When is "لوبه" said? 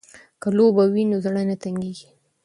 0.57-0.83